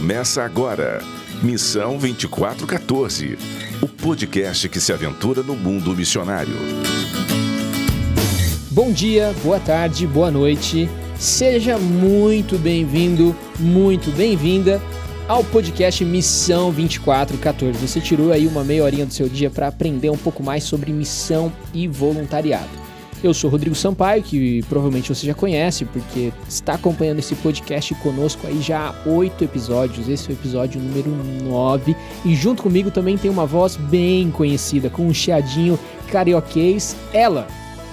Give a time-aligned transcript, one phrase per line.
[0.00, 1.02] Começa agora.
[1.42, 3.36] Missão 2414.
[3.82, 6.54] O podcast que se aventura no mundo missionário.
[8.70, 10.88] Bom dia, boa tarde, boa noite.
[11.18, 14.80] Seja muito bem-vindo, muito bem-vinda
[15.28, 17.86] ao podcast Missão 2414.
[17.86, 20.94] Você tirou aí uma meia horinha do seu dia para aprender um pouco mais sobre
[20.94, 22.89] missão e voluntariado.
[23.22, 28.46] Eu sou Rodrigo Sampaio, que provavelmente você já conhece, porque está acompanhando esse podcast conosco
[28.46, 30.08] aí já há oito episódios.
[30.08, 31.10] Esse é o episódio número
[31.44, 31.94] 9.
[32.24, 35.78] E junto comigo também tem uma voz bem conhecida, com um chiadinho
[36.10, 36.96] carioquês.
[37.12, 37.46] Ela,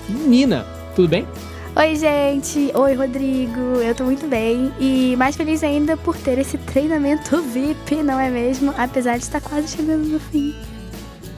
[0.08, 1.28] Nina, tudo bem?
[1.76, 2.72] Oi, gente!
[2.74, 3.82] Oi, Rodrigo!
[3.84, 8.30] Eu tô muito bem e mais feliz ainda por ter esse treinamento VIP, não é
[8.30, 8.74] mesmo?
[8.78, 10.56] Apesar de estar quase chegando no fim.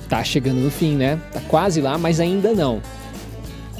[0.08, 1.20] Tá chegando no fim, né?
[1.34, 2.80] Tá quase lá, mas ainda não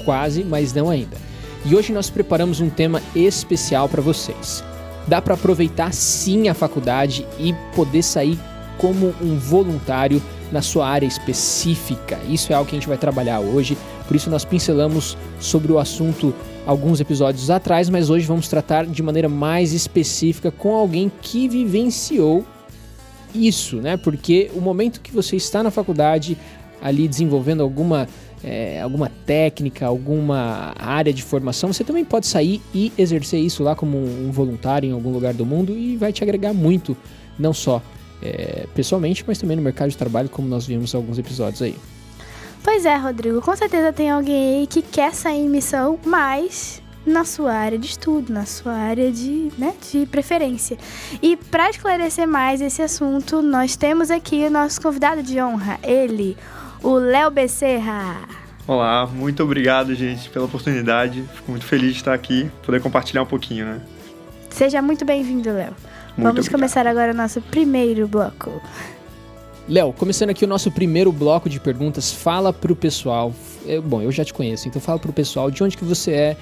[0.00, 1.16] quase, mas não ainda.
[1.64, 4.64] E hoje nós preparamos um tema especial para vocês.
[5.06, 8.38] Dá para aproveitar sim a faculdade e poder sair
[8.78, 12.18] como um voluntário na sua área específica.
[12.28, 15.78] Isso é algo que a gente vai trabalhar hoje, por isso nós pincelamos sobre o
[15.78, 16.34] assunto
[16.66, 22.44] alguns episódios atrás, mas hoje vamos tratar de maneira mais específica com alguém que vivenciou
[23.34, 23.96] isso, né?
[23.96, 26.36] Porque o momento que você está na faculdade,
[26.82, 28.08] ali desenvolvendo alguma
[28.42, 33.74] é, alguma técnica, alguma área de formação, você também pode sair e exercer isso lá
[33.74, 36.96] como um voluntário em algum lugar do mundo e vai te agregar muito,
[37.38, 37.82] não só
[38.22, 41.76] é, pessoalmente, mas também no mercado de trabalho, como nós vimos em alguns episódios aí.
[42.62, 47.24] Pois é, Rodrigo, com certeza tem alguém aí que quer sair em missão, mas na
[47.24, 50.76] sua área de estudo, na sua área de, né, de preferência.
[51.22, 56.36] E para esclarecer mais esse assunto, nós temos aqui o nosso convidado de honra, ele,
[56.82, 58.28] o Léo Becerra.
[58.66, 61.24] Olá, muito obrigado, gente, pela oportunidade.
[61.34, 63.80] Fico muito feliz de estar aqui, poder compartilhar um pouquinho, né?
[64.50, 65.74] Seja muito bem-vindo, Léo.
[66.16, 66.52] Vamos obrigado.
[66.52, 68.60] começar agora o nosso primeiro bloco.
[69.68, 73.32] Léo, começando aqui o nosso primeiro bloco de perguntas, fala pro pessoal.
[73.64, 76.36] Eu, bom, eu já te conheço, então fala pro pessoal de onde que você é,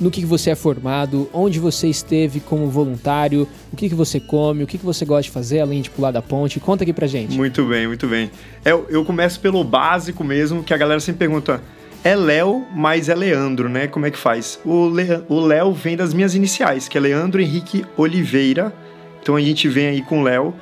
[0.00, 4.18] no que, que você é formado, onde você esteve como voluntário, o que, que você
[4.18, 6.58] come, o que, que você gosta de fazer além de pular da ponte.
[6.58, 7.36] Conta aqui pra gente.
[7.36, 8.30] Muito bem, muito bem.
[8.64, 11.62] Eu, eu começo pelo básico mesmo, que a galera sempre pergunta.
[12.02, 13.86] É Léo, mas é Leandro, né?
[13.86, 14.58] Como é que faz?
[14.64, 18.72] O, Le, o Léo vem das minhas iniciais, que é Leandro Henrique Oliveira.
[19.20, 20.54] Então a gente vem aí com o Léo.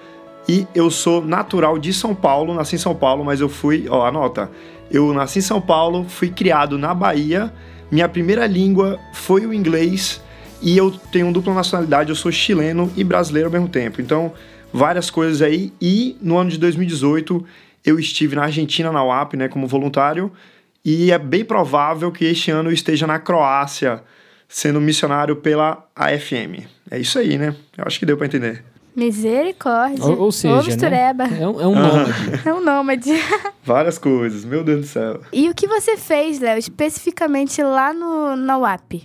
[0.48, 4.04] E eu sou natural de São Paulo, nasci em São Paulo, mas eu fui, ó,
[4.04, 4.50] anota.
[4.90, 7.52] Eu nasci em São Paulo, fui criado na Bahia
[7.90, 10.20] minha primeira língua foi o inglês
[10.60, 14.00] e eu tenho dupla nacionalidade, eu sou chileno e brasileiro ao mesmo tempo.
[14.00, 14.32] Então,
[14.72, 15.72] várias coisas aí.
[15.80, 17.44] E no ano de 2018
[17.84, 20.30] eu estive na Argentina, na UAP, né, como voluntário.
[20.84, 24.02] E é bem provável que este ano eu esteja na Croácia,
[24.48, 26.66] sendo missionário pela AFM.
[26.90, 27.54] É isso aí, né?
[27.76, 28.64] Eu acho que deu para entender.
[28.98, 30.04] Misericórdia.
[30.04, 31.14] Ou, ou seja, né?
[31.40, 32.12] é, um, é um nômade.
[32.44, 33.10] é um nômade.
[33.64, 35.20] Várias coisas, meu Deus do céu.
[35.32, 39.04] E o que você fez, Léo, especificamente lá no, na UAP?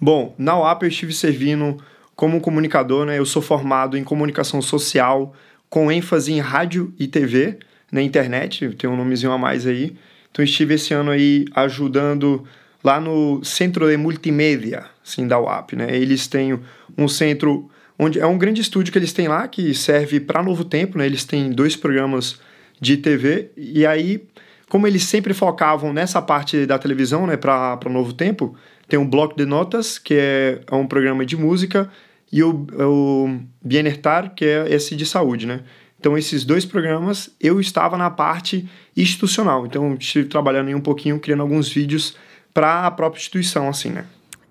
[0.00, 1.76] Bom, na UAP eu estive servindo
[2.16, 3.18] como comunicador, né?
[3.18, 5.34] Eu sou formado em comunicação social,
[5.68, 7.58] com ênfase em rádio e TV,
[7.92, 9.94] na internet, tem um nomezinho a mais aí.
[10.32, 12.44] Então estive esse ano aí ajudando
[12.82, 15.94] lá no Centro de Multimédia, assim, da UAP, né?
[15.94, 16.58] Eles têm
[16.96, 20.64] um centro onde é um grande estúdio que eles têm lá que serve para Novo
[20.64, 21.06] Tempo, né?
[21.06, 22.40] Eles têm dois programas
[22.80, 24.24] de TV e aí,
[24.68, 28.56] como eles sempre focavam nessa parte da televisão, né, para Novo Tempo,
[28.88, 31.90] tem um bloco de notas que é, é um programa de música
[32.30, 35.60] e o, o Bienestar que é esse de saúde, né?
[35.98, 41.18] Então esses dois programas eu estava na parte institucional, então estive trabalhando em um pouquinho
[41.18, 42.16] criando alguns vídeos
[42.52, 44.04] para a própria instituição, assim, né?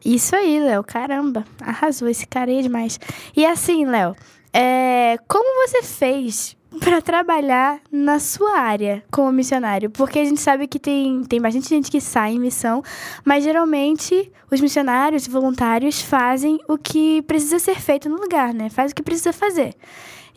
[0.05, 0.83] Isso aí, Léo.
[0.83, 2.07] Caramba, arrasou.
[2.07, 2.99] Esse cara aí é demais.
[3.35, 4.15] E assim, Léo,
[4.51, 5.17] é...
[5.27, 9.89] como você fez para trabalhar na sua área como missionário?
[9.89, 12.83] Porque a gente sabe que tem, tem bastante gente que sai em missão,
[13.23, 18.69] mas geralmente os missionários voluntários fazem o que precisa ser feito no lugar, né?
[18.69, 19.73] Faz o que precisa fazer.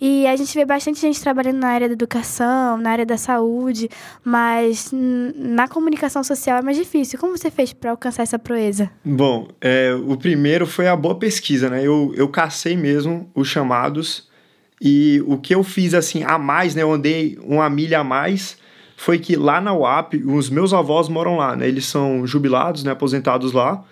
[0.00, 3.88] E a gente vê bastante gente trabalhando na área da educação, na área da saúde,
[4.24, 7.18] mas na comunicação social é mais difícil.
[7.18, 8.90] Como você fez para alcançar essa proeza?
[9.04, 11.82] Bom, é, o primeiro foi a boa pesquisa, né?
[11.82, 14.28] Eu, eu cacei mesmo os chamados
[14.80, 16.82] e o que eu fiz assim a mais, né?
[16.82, 18.58] Eu andei uma milha a mais
[18.96, 21.68] foi que lá na UAP, os meus avós moram lá, né?
[21.68, 22.92] Eles são jubilados, né?
[22.92, 23.84] Aposentados lá.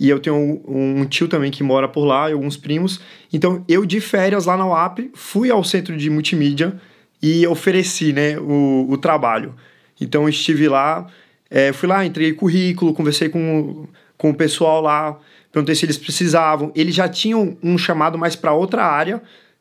[0.00, 3.00] E eu tenho um, um, tio também que mora por lá e alguns primos.
[3.30, 6.80] Então, eu de férias lá na UAP, fui ao centro de multimídia
[7.22, 9.54] e ofereci né, o, o trabalho.
[10.00, 11.06] Então, estive lá,
[11.50, 13.86] é, fui lá, entreguei currículo, conversei com,
[14.16, 15.18] com o pessoal lá,
[15.52, 16.72] perguntei se eles precisavam.
[16.74, 19.20] Eles já tinham um chamado mais para outra área,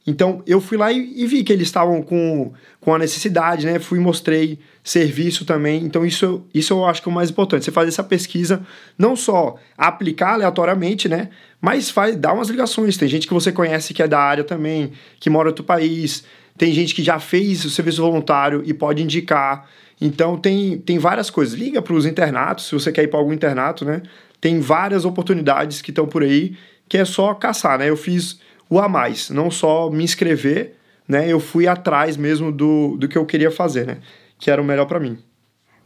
[0.09, 2.51] Então, eu fui lá e, e vi que eles estavam com,
[2.81, 3.77] com a necessidade, né?
[3.77, 5.83] Fui mostrei serviço também.
[5.83, 7.63] Então, isso, isso eu acho que é o mais importante.
[7.63, 8.65] Você fazer essa pesquisa,
[8.97, 11.29] não só aplicar aleatoriamente, né?
[11.61, 12.97] Mas faz, dá umas ligações.
[12.97, 16.23] Tem gente que você conhece que é da área também, que mora em outro país.
[16.57, 19.69] Tem gente que já fez o serviço voluntário e pode indicar.
[20.01, 21.53] Então, tem, tem várias coisas.
[21.53, 24.01] Liga para os internatos, se você quer ir para algum internato, né?
[24.41, 26.56] Tem várias oportunidades que estão por aí,
[26.88, 27.89] que é só caçar, né?
[27.89, 28.39] Eu fiz
[28.69, 30.75] o a mais, não só me inscrever,
[31.07, 31.27] né?
[31.27, 33.98] Eu fui atrás mesmo do, do que eu queria fazer, né?
[34.38, 35.18] Que era o melhor para mim.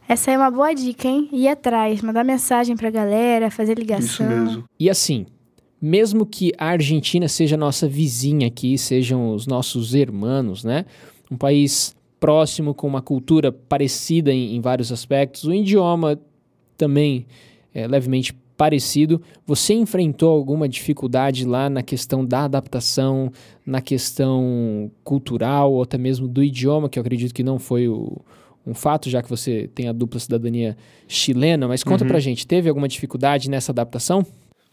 [0.06, 1.28] Essa é uma boa dica, hein?
[1.32, 4.04] Ir atrás, mandar mensagem pra galera, fazer ligação.
[4.06, 4.64] Isso mesmo.
[4.78, 5.24] E assim,
[5.80, 10.84] mesmo que a Argentina seja nossa vizinha aqui, sejam os nossos irmãos, né?
[11.30, 16.18] Um país próximo, com uma cultura parecida em, em vários aspectos, o idioma
[16.76, 17.26] também
[17.74, 19.20] é levemente parecido.
[19.46, 23.32] Você enfrentou alguma dificuldade lá na questão da adaptação,
[23.66, 28.20] na questão cultural ou até mesmo do idioma, que eu acredito que não foi o,
[28.66, 32.08] um fato, já que você tem a dupla cidadania chilena, mas conta uhum.
[32.08, 34.24] pra gente, teve alguma dificuldade nessa adaptação?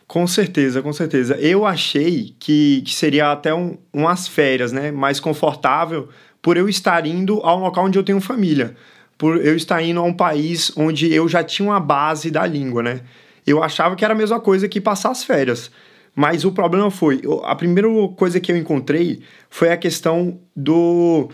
[0.07, 1.35] Com certeza, com certeza.
[1.35, 4.91] Eu achei que, que seria até um, umas férias, né?
[4.91, 6.09] Mais confortável
[6.41, 8.75] por eu estar indo a um local onde eu tenho família.
[9.17, 12.83] Por eu estar indo a um país onde eu já tinha uma base da língua,
[12.83, 13.01] né?
[13.45, 15.71] Eu achava que era a mesma coisa que passar as férias.
[16.15, 21.29] Mas o problema foi, a primeira coisa que eu encontrei foi a questão do,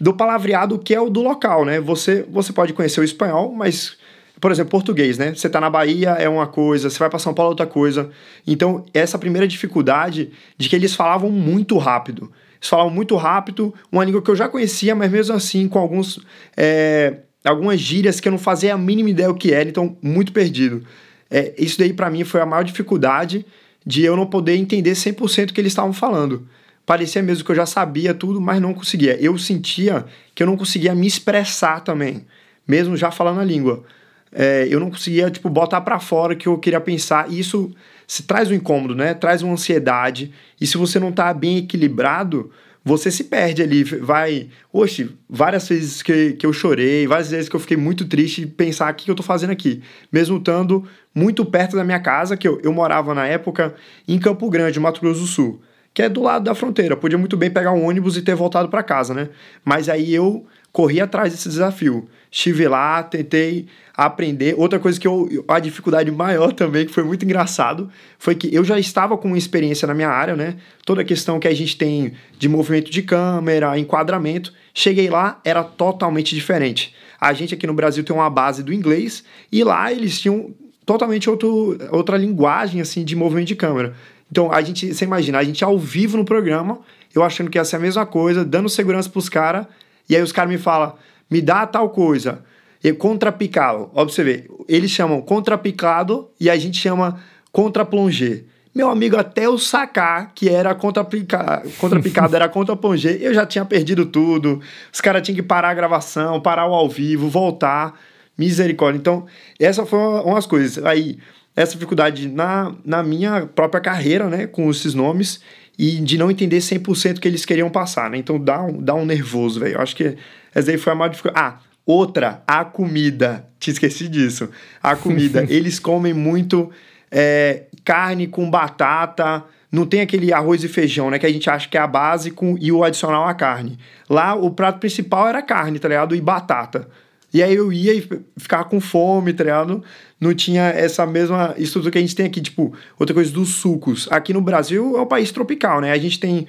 [0.00, 1.80] do palavreado que é o do local, né?
[1.80, 3.96] Você, você pode conhecer o espanhol, mas,
[4.40, 5.34] por exemplo, português, né?
[5.34, 8.10] Você tá na Bahia é uma coisa, você vai para São Paulo é outra coisa.
[8.46, 12.32] Então, essa primeira dificuldade de que eles falavam muito rápido.
[12.58, 16.20] Eles falavam muito rápido, uma língua que eu já conhecia, mas mesmo assim com alguns...
[16.56, 20.32] É, algumas gírias que eu não fazia a mínima ideia o que era, então muito
[20.32, 20.84] perdido.
[21.32, 23.46] É, isso daí para mim foi a maior dificuldade
[23.86, 26.46] de eu não poder entender 100% o que eles estavam falando.
[26.84, 29.16] Parecia mesmo que eu já sabia tudo, mas não conseguia.
[29.18, 32.26] Eu sentia que eu não conseguia me expressar também,
[32.68, 33.82] mesmo já falando a língua.
[34.30, 37.30] É, eu não conseguia, tipo, botar para fora o que eu queria pensar.
[37.30, 37.72] E isso
[38.06, 39.14] se traz um incômodo, né?
[39.14, 40.32] Traz uma ansiedade.
[40.60, 42.50] E se você não tá bem equilibrado,
[42.84, 44.48] você se perde ali, vai.
[44.72, 48.46] Oxe, várias vezes que, que eu chorei, várias vezes que eu fiquei muito triste de
[48.48, 49.82] pensar o que eu tô fazendo aqui.
[50.10, 50.84] Mesmo estando
[51.14, 53.74] muito perto da minha casa, que eu, eu morava na época
[54.06, 55.60] em Campo Grande, Mato Grosso do Sul,
[55.92, 56.96] que é do lado da fronteira.
[56.96, 59.28] podia muito bem pegar um ônibus e ter voltado para casa, né?
[59.64, 62.08] Mas aí eu corri atrás desse desafio.
[62.30, 64.54] Estive lá, tentei aprender.
[64.56, 65.44] Outra coisa que eu.
[65.46, 69.86] A dificuldade maior também, que foi muito engraçado, foi que eu já estava com experiência
[69.86, 70.56] na minha área, né?
[70.84, 74.52] Toda a questão que a gente tem de movimento de câmera, enquadramento.
[74.72, 76.94] Cheguei lá, era totalmente diferente.
[77.20, 79.22] A gente aqui no Brasil tem uma base do inglês
[79.52, 83.94] e lá eles tinham totalmente outro, outra linguagem assim de movimento de câmera.
[84.30, 86.78] Então, a gente, você imagina, a gente ao vivo no programa,
[87.14, 89.66] eu achando que ia ser a mesma coisa, dando segurança pros caras,
[90.08, 90.94] e aí os caras me falam,
[91.30, 92.42] me dá tal coisa.
[92.82, 93.90] E contrapicado,
[94.24, 97.20] ver, eles chamam contrapicado e a gente chama
[97.52, 98.44] contraplongé.
[98.74, 104.06] Meu amigo, até eu sacar que era contrapicado, contrapicado era contraplongé, eu já tinha perdido
[104.06, 104.60] tudo.
[104.90, 108.00] Os caras tinham que parar a gravação, parar o ao vivo, voltar.
[108.36, 108.98] Misericórdia.
[108.98, 109.26] Então,
[109.58, 110.84] essa foi uma, umas coisas.
[110.84, 111.18] Aí,
[111.54, 115.40] essa dificuldade na, na minha própria carreira, né, com esses nomes,
[115.78, 118.18] e de não entender 100% o que eles queriam passar, né?
[118.18, 119.74] Então dá um, dá um nervoso, velho.
[119.74, 120.16] Eu acho que
[120.54, 121.44] essa aí foi a maior dificuldade.
[121.44, 123.46] Ah, outra, a comida.
[123.58, 124.48] Te esqueci disso.
[124.82, 125.44] A comida.
[125.48, 126.70] eles comem muito
[127.10, 129.44] é, carne com batata.
[129.70, 131.18] Não tem aquele arroz e feijão, né?
[131.18, 133.78] Que a gente acha que é a base com, e o adicional a carne.
[134.08, 136.14] Lá, o prato principal era carne, tá ligado?
[136.14, 136.88] E batata.
[137.32, 139.82] E aí eu ia e ficava com fome, tá ligado?
[140.20, 144.06] Não tinha essa mesma estrutura que a gente tem aqui, tipo, outra coisa dos sucos.
[144.10, 145.92] Aqui no Brasil é um país tropical, né?
[145.92, 146.46] A gente tem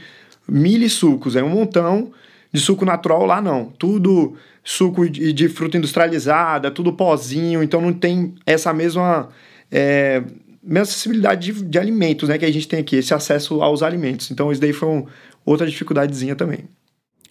[0.48, 2.12] mil sucos, é um montão
[2.52, 3.66] de suco natural, lá não.
[3.66, 9.30] Tudo suco de, de fruta industrializada, tudo pozinho, então não tem essa mesma.
[9.72, 10.22] É,
[10.62, 14.32] mesma acessibilidade de, de, alimentos, né, que a gente tem aqui, esse acesso aos alimentos.
[14.32, 15.06] Então, isso daí foi um,
[15.46, 16.60] outra dificuldadezinha também.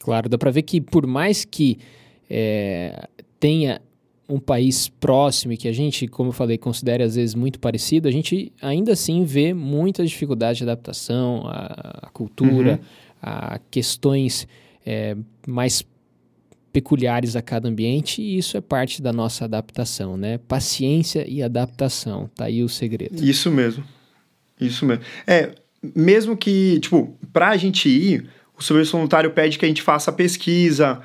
[0.00, 1.78] Claro, dá para ver que por mais que
[2.28, 3.08] é,
[3.42, 3.82] tenha
[4.28, 8.06] um país próximo e que a gente, como eu falei, considere às vezes muito parecido,
[8.06, 12.78] a gente ainda assim vê muitas dificuldades de adaptação à, à cultura, uhum.
[13.20, 14.46] a questões
[14.86, 15.84] é, mais
[16.72, 20.38] peculiares a cada ambiente e isso é parte da nossa adaptação, né?
[20.38, 23.22] Paciência e adaptação, tá aí o segredo.
[23.24, 23.82] Isso mesmo,
[24.60, 25.02] isso mesmo.
[25.26, 25.50] É,
[25.82, 31.02] mesmo que, tipo, pra gente ir, o serviço voluntário pede que a gente faça pesquisa,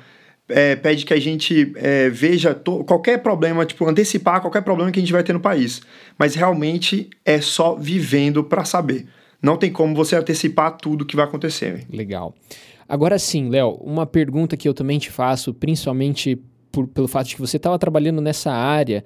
[0.48, 2.54] é, pede que a gente é, veja
[2.86, 5.82] qualquer problema, tipo, antecipar qualquer problema que a gente vai ter no país.
[6.18, 9.06] Mas realmente é só vivendo para saber.
[9.40, 11.86] Não tem como você antecipar tudo que vai acontecer.
[11.92, 12.34] Legal.
[12.88, 16.40] Agora sim, Léo, uma pergunta que eu também te faço, principalmente
[16.72, 19.04] por, pelo fato de que você estava trabalhando nessa área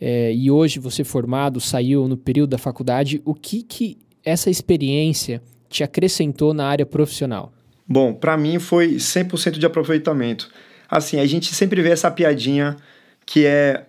[0.00, 5.42] é, e hoje você formado, saiu no período da faculdade, o que, que essa experiência
[5.68, 7.52] te acrescentou na área profissional?
[7.86, 10.50] Bom, para mim foi 100% de aproveitamento.
[10.90, 12.76] Assim, a gente sempre vê essa piadinha
[13.24, 13.84] que é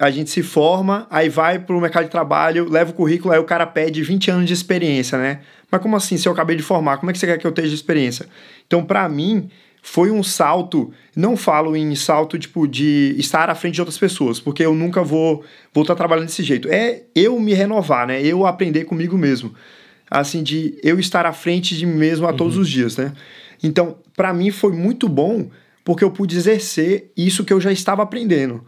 [0.00, 3.44] a gente se forma, aí vai pro mercado de trabalho, leva o currículo, aí o
[3.44, 5.40] cara pede 20 anos de experiência, né?
[5.70, 7.52] Mas como assim, se eu acabei de formar, como é que você quer que eu
[7.52, 8.26] tenha de experiência?
[8.66, 9.50] Então, para mim,
[9.82, 14.40] foi um salto, não falo em salto tipo de estar à frente de outras pessoas,
[14.40, 16.68] porque eu nunca vou vou estar trabalhando desse jeito.
[16.68, 18.20] É eu me renovar, né?
[18.20, 19.54] Eu aprender comigo mesmo.
[20.10, 22.36] Assim de eu estar à frente de mim mesmo a uhum.
[22.36, 23.12] todos os dias, né?
[23.62, 25.48] Então, para mim foi muito bom
[25.86, 28.64] porque eu pude exercer isso que eu já estava aprendendo.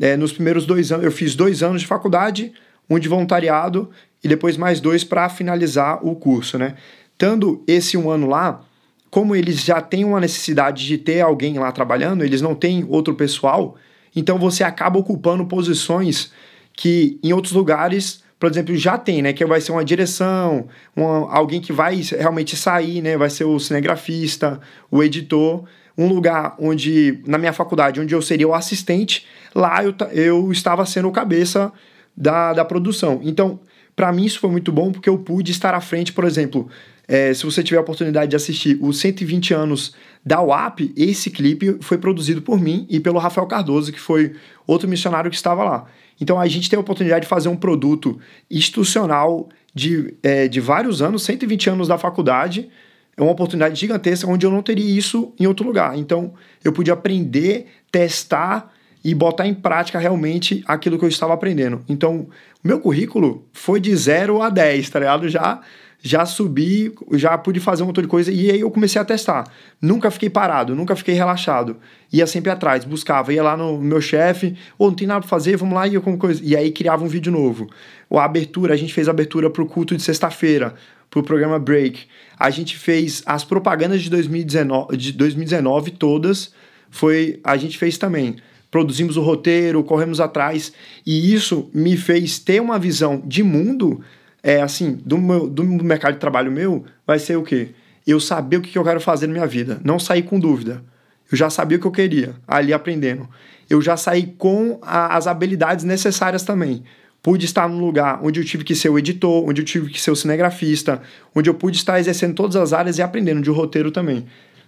[0.00, 2.54] É, nos primeiros dois anos, eu fiz dois anos de faculdade,
[2.88, 3.90] um de voluntariado
[4.24, 6.76] e depois mais dois para finalizar o curso, né?
[7.18, 8.62] Tando esse um ano lá,
[9.10, 13.14] como eles já têm uma necessidade de ter alguém lá trabalhando, eles não têm outro
[13.14, 13.76] pessoal,
[14.16, 16.32] então você acaba ocupando posições
[16.72, 19.34] que em outros lugares, por exemplo, já tem, né?
[19.34, 20.66] Que vai ser uma direção,
[20.96, 23.18] uma, alguém que vai realmente sair, né?
[23.18, 24.58] Vai ser o cinegrafista,
[24.90, 25.64] o editor
[25.96, 30.84] um lugar onde, na minha faculdade, onde eu seria o assistente, lá eu, eu estava
[30.84, 31.72] sendo o cabeça
[32.16, 33.20] da, da produção.
[33.22, 33.60] Então,
[33.94, 36.68] para mim isso foi muito bom porque eu pude estar à frente, por exemplo,
[37.06, 41.76] é, se você tiver a oportunidade de assistir os 120 anos da UAP, esse clipe
[41.80, 44.34] foi produzido por mim e pelo Rafael Cardoso, que foi
[44.66, 45.84] outro missionário que estava lá.
[46.20, 48.18] Então a gente tem a oportunidade de fazer um produto
[48.50, 52.70] institucional de, é, de vários anos, 120 anos da faculdade,
[53.16, 55.96] é uma oportunidade gigantesca onde eu não teria isso em outro lugar.
[55.96, 58.72] Então, eu pude aprender, testar
[59.04, 61.82] e botar em prática realmente aquilo que eu estava aprendendo.
[61.88, 62.28] Então,
[62.62, 65.28] meu currículo foi de 0 a 10, tá ligado?
[65.28, 65.60] Já
[66.06, 69.44] já subi, já pude fazer um montão de coisa e aí eu comecei a testar.
[69.80, 71.78] Nunca fiquei parado, nunca fiquei relaxado.
[72.12, 75.28] Ia sempre atrás, buscava, ia lá no meu chefe, ou oh, não tem nada pra
[75.30, 76.42] fazer, vamos lá e alguma coisa.
[76.44, 77.70] E aí criava um vídeo novo.
[78.10, 80.74] A abertura, a gente fez a abertura pro culto de sexta-feira
[81.14, 82.06] para o programa Break.
[82.36, 86.52] A gente fez as propagandas de 2019, de 2019 todas,
[86.90, 88.36] foi a gente fez também.
[88.68, 90.72] Produzimos o roteiro, corremos atrás,
[91.06, 94.00] e isso me fez ter uma visão de mundo,
[94.42, 97.68] é assim, do, meu, do mercado de trabalho meu, vai ser o quê?
[98.04, 100.82] Eu saber o que eu quero fazer na minha vida, não sair com dúvida.
[101.30, 103.28] Eu já sabia o que eu queria, ali aprendendo.
[103.70, 106.82] Eu já saí com a, as habilidades necessárias também
[107.24, 109.98] pude estar num lugar onde eu tive que ser o editor, onde eu tive que
[109.98, 111.00] ser o cinegrafista,
[111.34, 114.26] onde eu pude estar exercendo todas as áreas e aprendendo de roteiro também.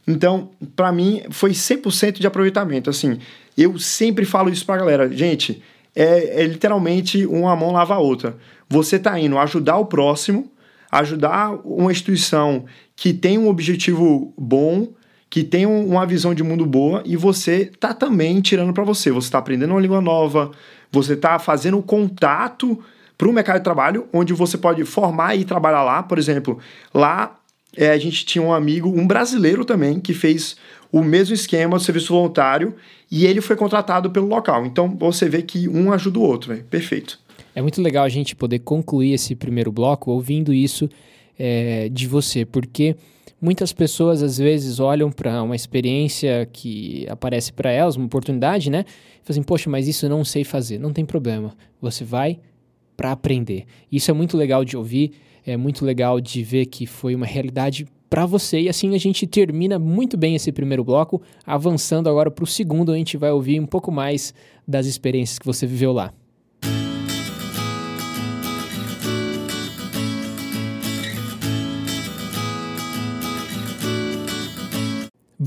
[0.08, 2.88] Então, para mim, foi 100% de aproveitamento.
[2.88, 3.18] Assim,
[3.58, 5.12] eu sempre falo isso pra galera.
[5.12, 5.62] Gente,
[5.94, 8.38] é, é literalmente uma mão lava a outra.
[8.70, 10.50] Você tá indo ajudar o próximo,
[10.90, 12.64] ajudar uma instituição
[12.96, 14.88] que tem um objetivo bom,
[15.28, 19.10] que tem uma visão de mundo boa e você tá também tirando para você.
[19.10, 20.52] Você está aprendendo uma língua nova,
[20.90, 22.82] você está fazendo um contato
[23.16, 26.02] para o mercado de trabalho, onde você pode formar e trabalhar lá.
[26.02, 26.58] Por exemplo,
[26.92, 27.36] lá
[27.76, 30.56] é, a gente tinha um amigo, um brasileiro também, que fez
[30.92, 32.74] o mesmo esquema de serviço voluntário
[33.10, 34.64] e ele foi contratado pelo local.
[34.66, 36.64] Então você vê que um ajuda o outro, véio.
[36.64, 37.18] perfeito.
[37.54, 40.88] É muito legal a gente poder concluir esse primeiro bloco ouvindo isso
[41.38, 42.96] é, de você, porque
[43.40, 48.84] muitas pessoas às vezes olham para uma experiência que aparece para elas, uma oportunidade, né?
[49.22, 50.78] E fazem, poxa, mas isso eu não sei fazer.
[50.78, 51.54] Não tem problema.
[51.80, 52.38] Você vai
[52.96, 53.64] para aprender.
[53.92, 55.12] Isso é muito legal de ouvir,
[55.44, 58.60] é muito legal de ver que foi uma realidade para você.
[58.60, 62.92] E assim a gente termina muito bem esse primeiro bloco, avançando agora para o segundo,
[62.92, 64.32] a gente vai ouvir um pouco mais
[64.66, 66.12] das experiências que você viveu lá.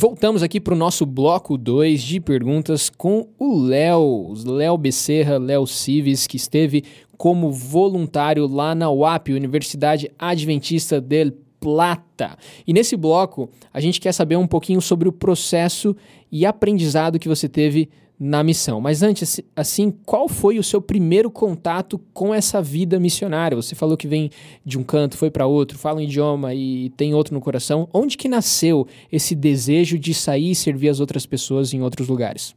[0.02, 5.68] Voltamos aqui para o nosso bloco 2 de perguntas com o Léo, Léo Becerra, Léo
[5.68, 6.86] Cives, que esteve
[7.18, 12.38] como voluntário lá na UAP, Universidade Adventista del Plata.
[12.66, 15.94] E nesse bloco, a gente quer saber um pouquinho sobre o processo
[16.32, 17.90] e aprendizado que você teve
[18.20, 18.82] na missão.
[18.82, 23.56] Mas antes, assim, qual foi o seu primeiro contato com essa vida missionária?
[23.56, 24.30] Você falou que vem
[24.66, 27.88] de um canto, foi para outro, fala um idioma e tem outro no coração.
[27.94, 32.54] Onde que nasceu esse desejo de sair e servir as outras pessoas em outros lugares?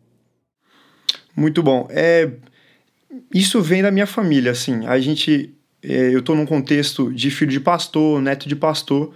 [1.37, 1.87] Muito bom.
[1.91, 2.29] É,
[3.33, 4.85] isso vem da minha família, assim.
[4.85, 9.15] A gente, é, eu estou num contexto de filho de pastor, neto de pastor,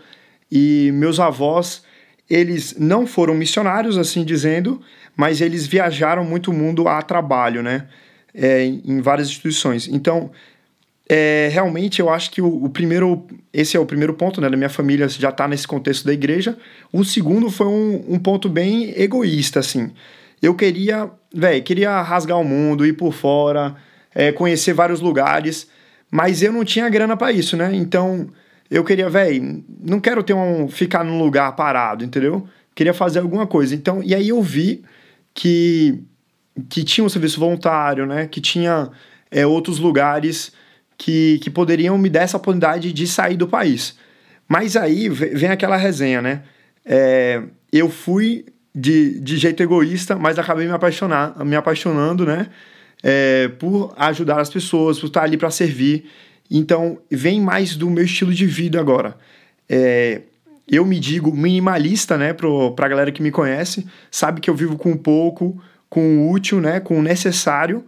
[0.51, 1.83] e meus avós,
[2.31, 4.81] eles não foram missionários, assim dizendo,
[5.17, 7.87] mas eles viajaram muito o mundo a trabalho, né?
[8.35, 9.89] É, em várias instituições.
[9.89, 10.31] Então,
[11.09, 14.57] é, realmente eu acho que o, o, primeiro, esse é o primeiro ponto, né, da
[14.57, 16.59] minha família já está nesse contexto da igreja.
[16.93, 19.91] O segundo foi um, um ponto bem egoísta, assim.
[20.43, 23.75] Eu queria, velho, queria rasgar o mundo, ir por fora,
[24.15, 25.69] é, conhecer vários lugares,
[26.11, 27.71] mas eu não tinha grana para isso, né?
[27.75, 28.29] Então
[28.71, 32.47] eu queria, velho, não quero ter um ficar num lugar parado, entendeu?
[32.75, 33.75] Queria fazer alguma coisa.
[33.75, 34.83] Então, e aí eu vi
[35.37, 36.03] que
[36.71, 38.27] que tinha um serviço voluntário, né?
[38.27, 38.91] Que tinha
[39.31, 40.53] é, outros lugares
[40.97, 43.97] que, que poderiam me dar essa oportunidade de sair do país.
[44.49, 46.43] Mas aí vem aquela resenha, né?
[46.85, 52.49] É, eu fui de, de jeito egoísta, mas acabei me, apaixonar, me apaixonando, né?
[53.03, 56.07] É, por ajudar as pessoas, por estar ali para servir.
[56.51, 59.15] Então, vem mais do meu estilo de vida agora.
[59.69, 60.23] É,
[60.69, 62.33] eu me digo minimalista, né?
[62.33, 66.61] Para a galera que me conhece, sabe que eu vivo com pouco, com o útil,
[66.61, 66.81] né?
[66.81, 67.85] Com o necessário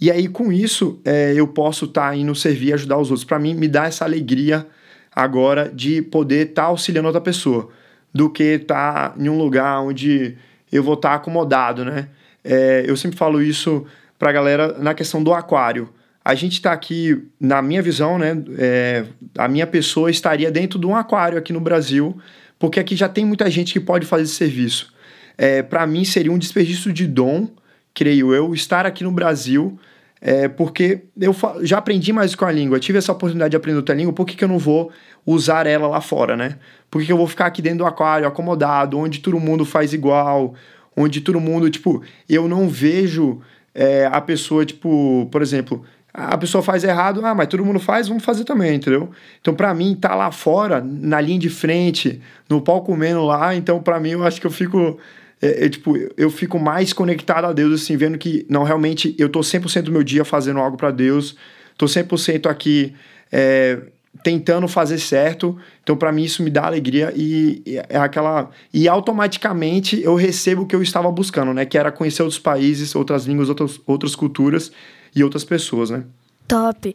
[0.00, 3.24] e aí, com isso, é, eu posso estar tá indo servir e ajudar os outros.
[3.24, 4.66] Para mim, me dá essa alegria
[5.14, 7.68] agora de poder estar tá auxiliando outra pessoa,
[8.12, 10.38] do que estar tá em um lugar onde
[10.72, 12.08] eu vou estar tá acomodado, né?
[12.42, 13.84] É, eu sempre falo isso
[14.18, 15.90] para a galera na questão do aquário.
[16.24, 18.42] A gente está aqui, na minha visão, né?
[18.58, 19.04] É,
[19.38, 22.18] a minha pessoa estaria dentro de um aquário aqui no Brasil,
[22.58, 24.92] porque aqui já tem muita gente que pode fazer esse serviço.
[25.38, 27.48] É, para mim, seria um desperdício de dom,
[27.94, 29.78] creio eu, estar aqui no Brasil
[30.20, 33.94] é, porque eu já aprendi mais com a língua, tive essa oportunidade de aprender outra
[33.94, 34.92] língua, por que, que eu não vou
[35.24, 36.58] usar ela lá fora, né?
[36.90, 39.94] Por que, que eu vou ficar aqui dentro do aquário, acomodado, onde todo mundo faz
[39.94, 40.54] igual,
[40.94, 43.40] onde todo mundo, tipo, eu não vejo
[43.74, 48.08] é, a pessoa, tipo, por exemplo, a pessoa faz errado, ah, mas todo mundo faz,
[48.08, 49.10] vamos fazer também, entendeu?
[49.40, 53.80] Então, para mim, tá lá fora, na linha de frente, no palco comendo lá, então,
[53.80, 54.98] para mim, eu acho que eu fico
[55.40, 59.28] é, é, tipo, eu fico mais conectado a Deus, assim, vendo que, não, realmente, eu
[59.28, 61.36] tô 100% do meu dia fazendo algo para Deus,
[61.78, 62.92] tô 100% aqui
[63.32, 63.78] é,
[64.22, 68.50] tentando fazer certo, então para mim isso me dá alegria e, e é aquela...
[68.74, 72.94] E automaticamente eu recebo o que eu estava buscando, né, que era conhecer outros países,
[72.94, 74.70] outras línguas, outras, outras culturas
[75.14, 76.04] e outras pessoas, né.
[76.46, 76.94] Top!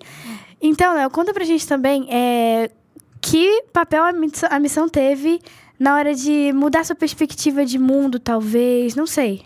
[0.61, 2.71] Então, Léo, conta pra gente também, é,
[3.21, 5.39] que papel a missão teve
[5.79, 9.43] na hora de mudar sua perspectiva de mundo, talvez, não sei.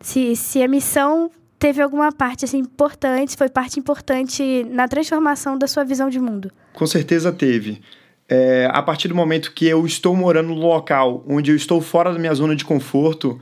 [0.00, 5.66] Se, se a missão teve alguma parte assim importante, foi parte importante na transformação da
[5.66, 6.50] sua visão de mundo.
[6.72, 7.80] Com certeza teve.
[8.28, 12.12] É, a partir do momento que eu estou morando no local onde eu estou fora
[12.12, 13.40] da minha zona de conforto,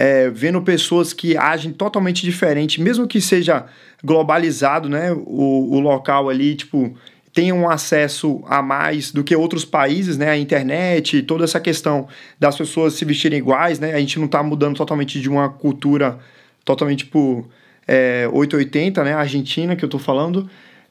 [0.00, 3.66] é, vendo pessoas que agem totalmente diferente, mesmo que seja
[4.02, 6.96] globalizado, né, o, o local ali, tipo,
[7.34, 10.30] tenham acesso a mais do que outros países, né?
[10.30, 12.08] A internet, toda essa questão
[12.38, 13.92] das pessoas se vestirem iguais, né?
[13.94, 16.18] A gente não está mudando totalmente de uma cultura
[16.64, 17.46] totalmente, tipo,
[17.86, 19.12] é, 880, né?
[19.12, 20.48] Argentina, que eu estou falando.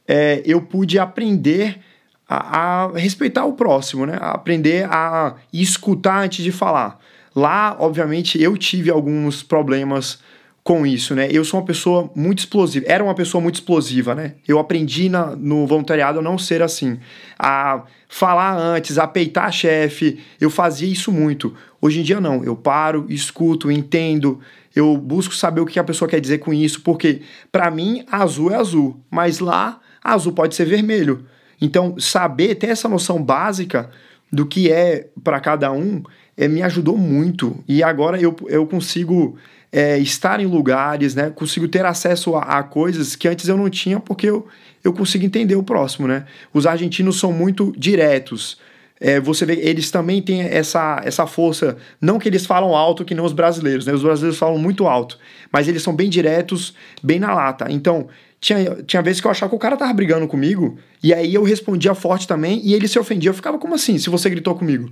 [0.07, 1.79] É, eu pude aprender
[2.27, 4.17] a, a, respeitar o próximo, né?
[4.21, 6.99] A aprender a escutar antes de falar.
[7.35, 10.19] Lá, obviamente, eu tive alguns problemas
[10.63, 11.27] com isso, né?
[11.31, 14.35] Eu sou uma pessoa muito explosiva, era uma pessoa muito explosiva, né?
[14.47, 16.99] Eu aprendi na, no voluntariado a não ser assim,
[17.37, 21.55] a falar antes, a peitar chefe, eu fazia isso muito.
[21.81, 24.39] Hoje em dia não, eu paro, escuto, entendo,
[24.75, 28.51] eu busco saber o que a pessoa quer dizer com isso, porque para mim azul
[28.51, 31.25] é azul, mas lá azul pode ser vermelho.
[31.61, 33.89] Então, saber ter essa noção básica
[34.31, 36.03] do que é para cada um
[36.39, 37.61] é, me ajudou muito.
[37.67, 39.37] E agora eu, eu consigo
[39.69, 41.29] é, estar em lugares, né?
[41.29, 44.47] Consigo ter acesso a, a, coisas que antes eu não tinha porque eu,
[44.81, 46.25] eu consigo entender o próximo, né?
[46.53, 48.57] Os argentinos são muito diretos.
[49.01, 53.13] É, você vê, eles também têm essa, essa força, não que eles falam alto que
[53.13, 53.93] nem os brasileiros, né?
[53.93, 55.19] Os brasileiros falam muito alto,
[55.51, 56.73] mas eles são bem diretos,
[57.03, 57.67] bem na lata.
[57.69, 58.07] Então,
[58.39, 61.43] tinha, tinha vezes que eu achava que o cara tava brigando comigo, e aí eu
[61.43, 63.29] respondia forte também, e ele se ofendia.
[63.29, 64.89] Eu ficava, como assim, se você gritou comigo?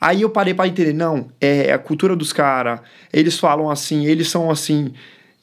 [0.00, 2.80] Aí eu parei para entender, não, é a cultura dos caras,
[3.12, 4.92] eles falam assim, eles são assim.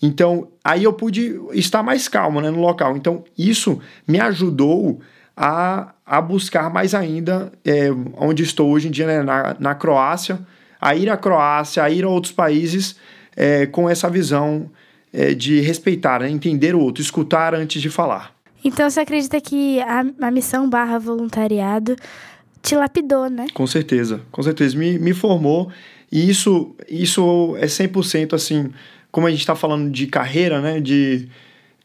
[0.02, 2.96] Então, aí eu pude estar mais calmo né, no local.
[2.96, 5.02] Então, isso me ajudou
[5.36, 10.39] a, a buscar mais ainda é, onde estou hoje em dia, né, na, na Croácia,
[10.80, 12.96] a ir à Croácia, a ir a outros países
[13.36, 14.70] é, com essa visão
[15.12, 18.32] é, de respeitar, né, entender o outro, escutar antes de falar.
[18.63, 21.96] Então, você acredita que a, a missão barra voluntariado
[22.63, 23.45] te lapidou, né?
[23.54, 24.76] Com certeza, com certeza.
[24.78, 25.69] Me, me formou.
[26.12, 28.71] E isso, isso é 100% assim,
[29.12, 30.80] como a gente está falando de carreira, né?
[30.80, 31.28] De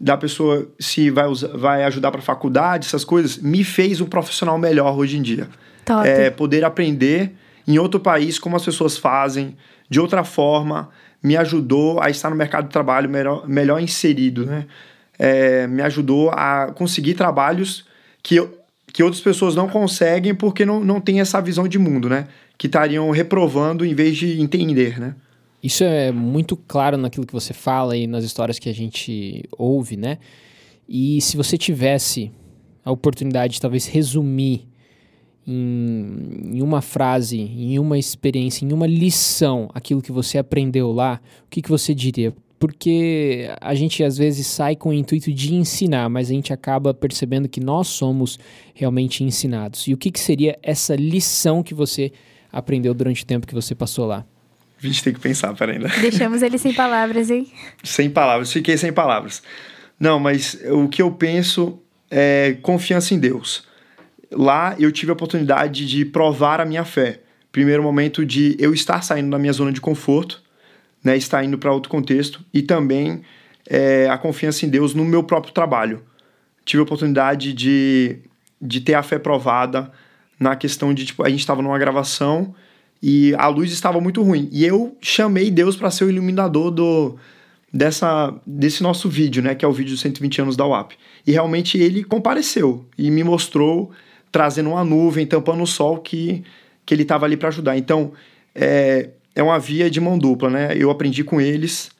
[0.01, 4.57] da pessoa se vai, usar, vai ajudar para faculdade, essas coisas, me fez um profissional
[4.57, 5.49] melhor hoje em dia.
[5.85, 6.07] Top.
[6.07, 7.33] É, poder aprender
[7.67, 9.57] em outro país como as pessoas fazem,
[9.91, 10.89] de outra forma,
[11.21, 14.67] me ajudou a estar no mercado de trabalho melhor, melhor inserido, né?
[15.19, 17.85] É, me ajudou a conseguir trabalhos
[18.23, 18.41] que,
[18.93, 22.27] que outras pessoas não conseguem porque não, não tem essa visão de mundo, né?
[22.57, 25.15] Que estariam reprovando em vez de entender, né?
[25.63, 29.97] Isso é muito claro naquilo que você fala e nas histórias que a gente ouve,
[29.97, 30.19] né?
[30.89, 32.31] E se você tivesse
[32.85, 34.67] a oportunidade de talvez resumir
[35.47, 41.21] em, em, uma frase, em uma experiência, em uma lição, aquilo que você aprendeu lá,
[41.45, 42.35] o que, que você diria?
[42.59, 46.93] Porque a gente às vezes sai com o intuito de ensinar, mas a gente acaba
[46.93, 48.39] percebendo que nós somos
[48.75, 49.87] realmente ensinados.
[49.87, 52.11] E o que, que seria essa lição que você
[52.53, 54.25] aprendeu durante o tempo que você passou lá?
[54.83, 55.77] A gente tem que pensar, peraí.
[55.77, 55.89] ainda.
[56.01, 57.49] Deixamos ele sem palavras, hein?
[57.83, 59.43] Sem palavras, fiquei sem palavras.
[59.99, 63.67] Não, mas o que eu penso é confiança em Deus.
[64.31, 67.21] Lá eu tive a oportunidade de provar a minha fé.
[67.51, 70.43] Primeiro momento de eu estar saindo da minha zona de conforto,
[71.03, 73.23] né, estar indo para outro contexto, e também
[73.69, 76.03] é, a confiança em Deus no meu próprio trabalho.
[76.65, 78.19] Tive a oportunidade de,
[78.61, 79.91] de ter a fé provada
[80.39, 82.55] na questão de, tipo, a gente estava numa gravação
[83.03, 84.49] e a luz estava muito ruim.
[84.53, 87.17] E eu chamei Deus para ser o iluminador do,
[87.73, 89.55] dessa, desse nosso vídeo, né?
[89.55, 90.95] Que é o vídeo dos 120 anos da UAP.
[91.27, 93.91] E realmente ele compareceu e me mostrou
[94.31, 96.45] trazendo uma nuvem, tampando o sol que,
[96.85, 97.77] que ele estava ali para ajudar.
[97.77, 98.13] Então,
[98.55, 100.77] é, é uma via de mão dupla, né?
[100.77, 101.91] Eu aprendi com eles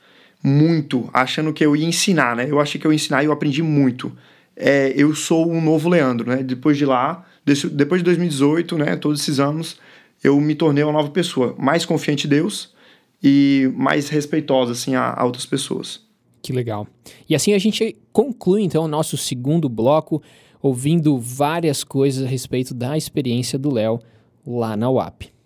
[0.43, 2.51] muito, achando que eu ia ensinar, né?
[2.51, 4.11] Eu achei que eu ia ensinar e eu aprendi muito.
[4.57, 6.43] É, eu sou um novo Leandro, né?
[6.43, 8.97] Depois de lá, depois de 2018, né?
[8.97, 9.79] Todos esses anos,
[10.23, 12.75] eu me tornei uma nova pessoa, mais confiante em Deus
[13.23, 16.05] e mais respeitosa assim a, a outras pessoas.
[16.43, 16.89] Que legal.
[17.29, 20.21] E assim a gente conclui então o nosso segundo bloco
[20.61, 24.01] ouvindo várias coisas a respeito da experiência do Léo
[24.45, 25.38] lá na UAP.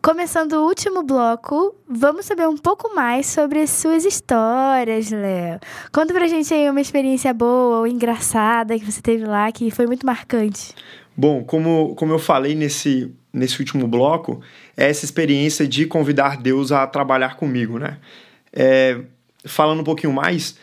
[0.00, 5.58] Começando o último bloco, vamos saber um pouco mais sobre suas histórias, Léo.
[5.92, 9.86] Conta pra gente aí uma experiência boa ou engraçada que você teve lá, que foi
[9.86, 10.72] muito marcante.
[11.16, 14.40] Bom, como, como eu falei nesse, nesse último bloco,
[14.76, 17.98] é essa experiência de convidar Deus a trabalhar comigo, né?
[18.52, 19.00] É,
[19.44, 20.56] falando um pouquinho mais,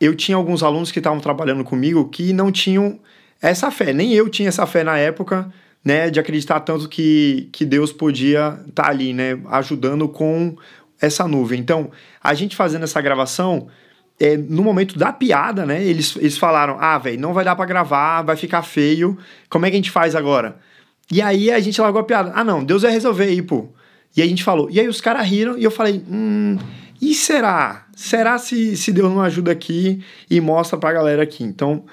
[0.00, 2.98] eu tinha alguns alunos que estavam trabalhando comigo que não tinham
[3.40, 5.52] essa fé, nem eu tinha essa fé na época,
[5.84, 10.56] né, de acreditar tanto que, que Deus podia estar tá ali, né, ajudando com
[11.00, 11.58] essa nuvem.
[11.58, 11.90] Então,
[12.22, 13.66] a gente fazendo essa gravação,
[14.20, 17.66] é, no momento da piada, né, eles, eles falaram: ah, velho, não vai dar para
[17.66, 19.18] gravar, vai ficar feio,
[19.48, 20.58] como é que a gente faz agora?
[21.10, 23.68] E aí a gente largou a piada: ah, não, Deus vai resolver aí, pô.
[24.16, 26.56] E a gente falou, e aí os caras riram e eu falei: hum,
[27.00, 27.86] e será?
[27.96, 31.42] Será se, se Deus não ajuda aqui e mostra pra galera aqui?
[31.42, 31.84] Então,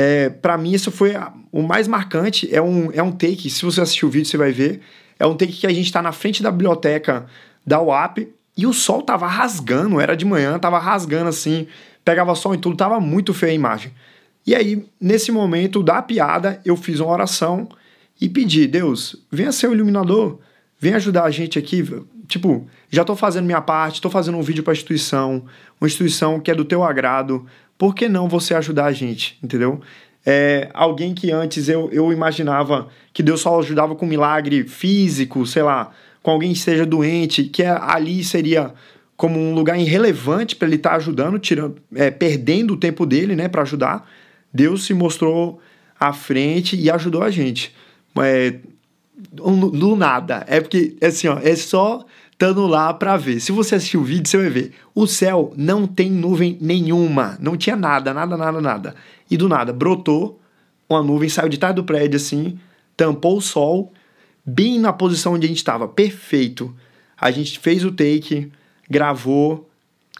[0.00, 2.48] é, para mim, isso foi a, o mais marcante.
[2.54, 4.80] É um, é um take, se você assistir o vídeo, você vai ver.
[5.18, 7.26] É um take que a gente tá na frente da biblioteca
[7.66, 11.66] da UAP e o sol tava rasgando, era de manhã, tava rasgando assim,
[12.04, 13.92] pegava sol e tudo, tava muito feia a imagem.
[14.46, 17.68] E aí, nesse momento da piada, eu fiz uma oração
[18.20, 20.38] e pedi: Deus, venha ser o iluminador,
[20.78, 21.84] venha ajudar a gente aqui.
[22.28, 25.44] Tipo, já tô fazendo minha parte, tô fazendo um vídeo pra instituição,
[25.80, 27.46] uma instituição que é do teu agrado,
[27.78, 29.80] por que não você ajudar a gente, entendeu?
[30.26, 35.62] É, alguém que antes eu, eu imaginava que Deus só ajudava com milagre físico, sei
[35.62, 38.74] lá, com alguém que esteja doente, que é, ali seria
[39.16, 43.34] como um lugar irrelevante para ele estar tá ajudando, tirando, é, perdendo o tempo dele,
[43.34, 44.08] né, para ajudar.
[44.52, 45.60] Deus se mostrou
[45.98, 47.74] à frente e ajudou a gente.
[48.20, 48.56] É,
[49.32, 50.44] do nada.
[50.46, 52.04] É porque, assim, ó, é só
[52.38, 53.40] estando lá para ver.
[53.40, 54.72] Se você assistir o vídeo, você vai ver.
[54.94, 57.36] O céu não tem nuvem nenhuma.
[57.40, 58.94] Não tinha nada, nada, nada, nada.
[59.28, 60.40] E do nada, brotou
[60.88, 62.58] uma nuvem, saiu de trás do prédio assim,
[62.96, 63.92] tampou o sol,
[64.46, 65.88] bem na posição onde a gente estava.
[65.88, 66.74] Perfeito.
[67.20, 68.50] A gente fez o take,
[68.88, 69.68] gravou.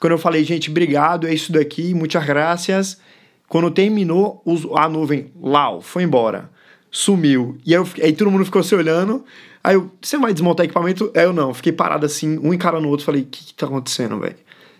[0.00, 3.00] Quando eu falei, gente, obrigado, é isso daqui, muitas graças.
[3.48, 4.42] Quando terminou,
[4.76, 6.50] a nuvem, lau, foi embora.
[6.90, 7.56] Sumiu.
[7.64, 9.24] E aí, aí todo mundo ficou se olhando.
[9.62, 11.10] Aí eu, você vai desmontar equipamento?
[11.14, 11.52] É, eu não.
[11.52, 13.04] Fiquei parado assim, um encarando o outro.
[13.04, 14.36] Falei, o que, que tá acontecendo, velho?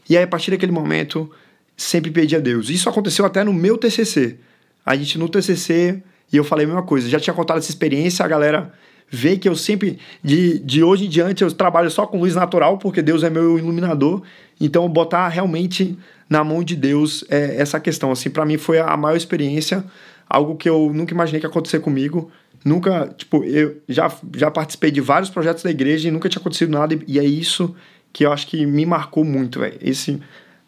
[0.08, 1.30] E aí, a partir daquele momento,
[1.76, 2.70] sempre pedi a Deus.
[2.70, 4.38] Isso aconteceu até no meu TCC.
[4.84, 7.08] A gente no TCC, e eu falei a mesma coisa.
[7.08, 8.72] Já tinha contado essa experiência, a galera
[9.10, 12.78] vê que eu sempre, de, de hoje em diante, eu trabalho só com luz natural,
[12.78, 14.22] porque Deus é meu iluminador.
[14.60, 18.96] Então, botar realmente na mão de Deus é, essa questão, assim, para mim foi a
[18.96, 19.84] maior experiência,
[20.28, 22.30] algo que eu nunca imaginei que acontecer comigo.
[22.64, 26.70] Nunca, tipo, eu já, já participei de vários projetos da igreja e nunca tinha acontecido
[26.70, 27.74] nada, e é isso
[28.12, 29.78] que eu acho que me marcou muito, velho.
[29.80, 30.20] Esse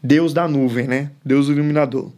[0.02, 1.10] Deus da nuvem, né?
[1.24, 2.10] Deus iluminador.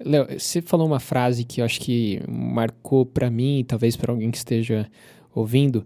[0.00, 4.30] Léo, você falou uma frase que eu acho que marcou para mim, talvez para alguém
[4.30, 4.86] que esteja
[5.34, 5.84] ouvindo.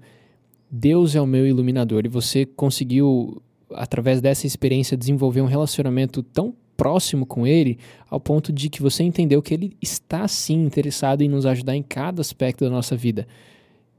[0.70, 6.54] Deus é o meu iluminador e você conseguiu, através dessa experiência, desenvolver um relacionamento tão
[6.82, 7.78] próximo com Ele,
[8.10, 11.82] ao ponto de que você entendeu que Ele está sim interessado em nos ajudar em
[11.82, 13.24] cada aspecto da nossa vida,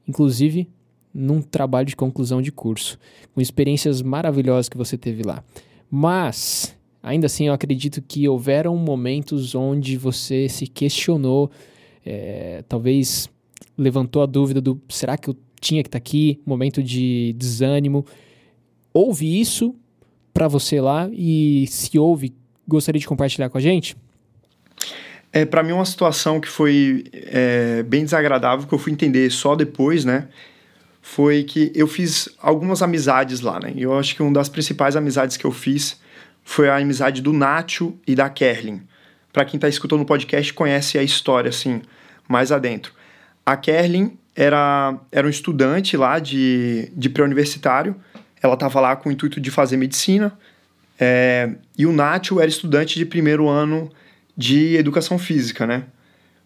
[0.05, 0.67] inclusive
[1.13, 2.99] num trabalho de conclusão de curso,
[3.33, 5.41] com experiências maravilhosas que você teve lá.
[5.89, 11.49] Mas, ainda assim, eu acredito que houveram momentos onde você se questionou,
[12.05, 13.29] é, talvez
[13.77, 18.05] levantou a dúvida do será que eu tinha que estar tá aqui, momento de desânimo.
[18.93, 19.73] Houve isso
[20.33, 22.33] para você lá e se houve,
[22.67, 23.95] gostaria de compartilhar com a gente?
[25.31, 29.55] É, para mim, uma situação que foi é, bem desagradável, que eu fui entender só
[29.55, 30.27] depois, né?
[31.03, 33.73] foi que eu fiz algumas amizades lá, né?
[33.75, 35.99] Eu acho que uma das principais amizades que eu fiz
[36.45, 38.81] foi a amizade do Nacho e da Kerlin.
[39.33, 41.81] Para quem está escutando o podcast, conhece a história, assim,
[42.27, 42.93] mais adentro.
[43.45, 47.95] A Kerlin era, era um estudante lá de, de pré-universitário,
[48.41, 50.31] ela estava lá com o intuito de fazer medicina,
[50.99, 53.91] é, e o Nacho era estudante de primeiro ano
[54.35, 55.83] de educação física, né?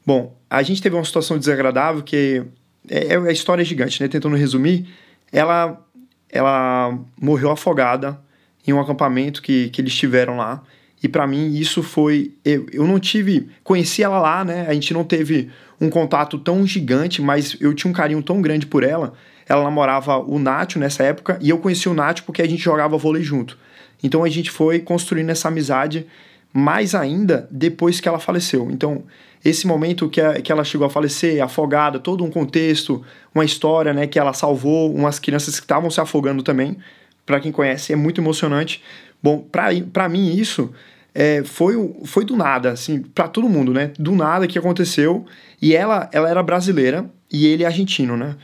[0.06, 2.44] Bom, a gente teve uma situação desagradável que
[2.90, 4.08] é, é, a história é gigante, né?
[4.08, 4.88] Tentando resumir,
[5.32, 5.86] ela,
[6.30, 8.20] ela morreu afogada
[8.66, 10.64] em um acampamento que, que eles tiveram lá.
[11.02, 12.34] E para mim isso foi.
[12.44, 13.50] Eu, eu não tive.
[13.64, 14.66] Conheci ela lá, né?
[14.68, 18.66] A gente não teve um contato tão gigante, mas eu tinha um carinho tão grande
[18.66, 19.14] por ela.
[19.48, 22.98] Ela namorava o Nacho nessa época e eu conheci o Nacho porque a gente jogava
[22.98, 23.58] vôlei junto.
[24.04, 26.06] Então a gente foi construindo essa amizade
[26.54, 28.70] mais ainda depois que ela faleceu.
[28.72, 29.04] Então
[29.44, 33.94] esse momento que, a, que ela chegou a falecer, afogada, todo um contexto, uma história,
[33.94, 36.78] né, que ela salvou umas crianças que estavam se afogando também.
[37.26, 38.82] Para quem conhece, é muito emocionante.
[39.22, 39.46] Bom,
[39.92, 40.72] para mim isso
[41.14, 43.92] é, foi, foi do nada, assim, para todo mundo, né?
[43.98, 45.26] Do nada que aconteceu.
[45.62, 48.36] E ela, ela era brasileira e ele é argentino, né?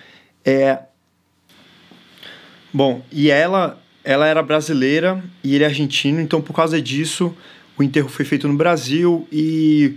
[0.43, 0.79] É...
[2.73, 7.35] Bom, e ela, ela era brasileira e ele é argentino, então por causa disso
[7.77, 9.95] o enterro foi feito no Brasil e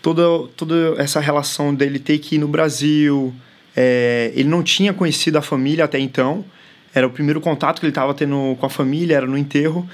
[0.00, 0.22] toda,
[0.56, 3.34] toda essa relação dele ter que ir no Brasil.
[3.76, 6.44] É, ele não tinha conhecido a família até então.
[6.94, 9.88] Era o primeiro contato que ele estava tendo com a família, era no enterro.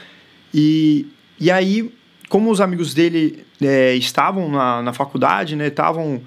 [0.53, 1.07] E,
[1.39, 1.93] e aí,
[2.29, 6.21] como os amigos dele é, estavam na, na faculdade, né, estavam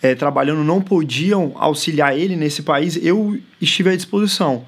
[0.00, 4.64] é, trabalhando, não podiam auxiliar ele nesse país, eu estive à disposição.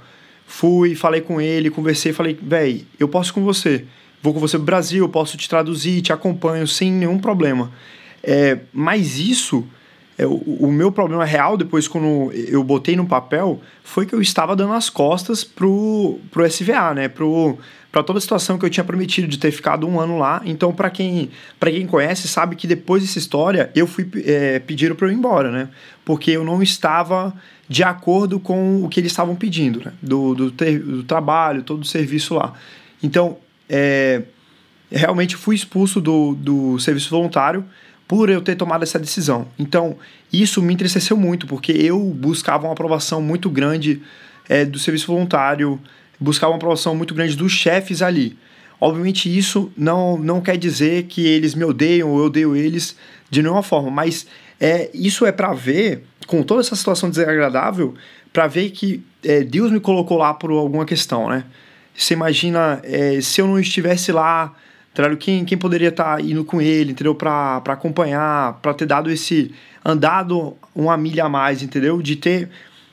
[0.54, 3.86] Fui, falei com ele, conversei, falei, véi, eu posso com você.
[4.22, 7.72] Vou com você pro Brasil, eu posso te traduzir, te acompanho sem nenhum problema.
[8.22, 9.66] É, mas isso,
[10.18, 14.54] o, o, meu problema real, depois quando eu botei no papel, foi que eu estava
[14.54, 17.08] dando as costas pro, pro SVA, né?
[17.08, 17.58] Pro,
[17.90, 20.42] para toda a situação que eu tinha prometido de ter ficado um ano lá.
[20.44, 25.06] Então, para quem, quem conhece, sabe que depois dessa história, eu fui é, pedir para
[25.06, 25.68] eu ir embora, né?
[26.04, 27.34] Porque eu não estava
[27.68, 29.92] de acordo com o que eles estavam pedindo, né?
[30.02, 32.54] Do, do, ter, do trabalho, todo o serviço lá.
[33.02, 34.22] Então, é,
[34.90, 37.64] realmente fui expulso do, do serviço voluntário
[38.12, 39.48] por eu ter tomado essa decisão.
[39.58, 39.96] Então,
[40.30, 44.02] isso me entristeceu muito, porque eu buscava uma aprovação muito grande
[44.50, 45.80] é, do serviço voluntário,
[46.20, 48.36] buscava uma aprovação muito grande dos chefes ali.
[48.78, 52.94] Obviamente, isso não, não quer dizer que eles me odeiam ou eu odeio eles
[53.30, 54.26] de nenhuma forma, mas
[54.60, 57.94] é, isso é para ver, com toda essa situação desagradável,
[58.30, 61.46] para ver que é, Deus me colocou lá por alguma questão, né?
[61.96, 64.54] Você imagina é, se eu não estivesse lá
[64.92, 65.16] Entendeu?
[65.16, 67.14] Quem, quem poderia estar tá indo com ele, entendeu?
[67.14, 69.52] Para acompanhar, para ter dado esse.
[69.84, 72.02] andado uma milha a mais, entendeu?
[72.02, 72.50] De ter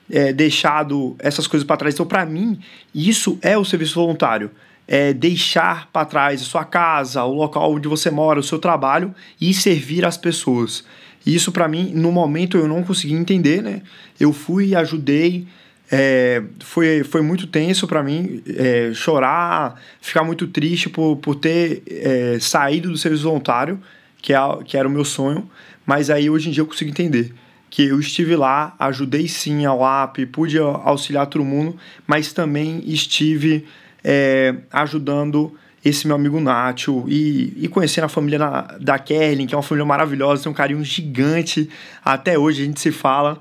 [0.09, 1.93] é, deixado essas coisas para trás.
[1.93, 2.59] Então, para mim,
[2.95, 4.49] isso é o serviço voluntário.
[4.87, 9.13] É deixar para trás a sua casa, o local onde você mora, o seu trabalho
[9.39, 10.83] e servir as pessoas.
[11.25, 13.81] Isso, para mim, no momento eu não consegui entender, né?
[14.19, 15.45] Eu fui, ajudei,
[15.91, 21.81] é, foi, foi muito tenso para mim é, chorar, ficar muito triste por, por ter
[21.87, 23.79] é, saído do serviço voluntário,
[24.21, 25.49] que, é, que era o meu sonho,
[25.85, 27.33] mas aí hoje em dia eu consigo entender
[27.69, 33.65] que eu estive lá, ajudei sim ao AP, pude auxiliar todo mundo, mas também estive
[34.03, 39.53] é, ajudando esse meu amigo Nacho e, e conhecendo a família na, da Kerlin, que
[39.53, 41.69] é uma família maravilhosa, tem um carinho gigante,
[42.03, 43.39] até hoje a gente se fala,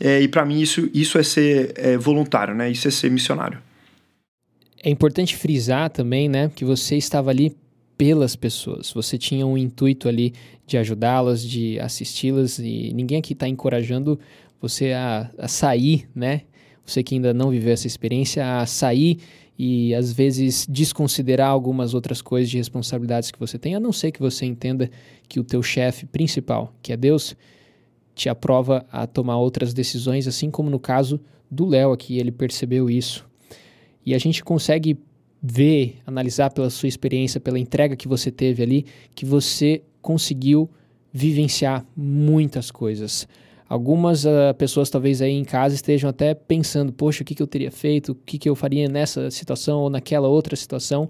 [0.00, 2.70] é, e para mim isso, isso é ser é, voluntário, né?
[2.70, 3.60] Isso é ser missionário.
[4.82, 7.56] É importante frisar também, né, que você estava ali
[7.96, 8.92] pelas pessoas.
[8.92, 10.32] Você tinha um intuito ali
[10.64, 14.20] de ajudá-las, de assisti-las e ninguém aqui está encorajando
[14.60, 16.42] você a, a sair, né?
[16.86, 19.18] Você que ainda não viveu essa experiência, a sair
[19.58, 24.12] e às vezes desconsiderar algumas outras coisas de responsabilidades que você tem, a não ser
[24.12, 24.88] que você entenda
[25.28, 27.36] que o teu chefe principal, que é Deus,
[28.18, 32.90] te aprova a tomar outras decisões, assim como no caso do Léo aqui, ele percebeu
[32.90, 33.24] isso.
[34.04, 34.98] E a gente consegue
[35.40, 40.68] ver, analisar pela sua experiência, pela entrega que você teve ali, que você conseguiu
[41.12, 43.28] vivenciar muitas coisas.
[43.68, 47.46] Algumas uh, pessoas talvez aí em casa estejam até pensando, poxa, o que, que eu
[47.46, 51.08] teria feito, o que, que eu faria nessa situação ou naquela outra situação.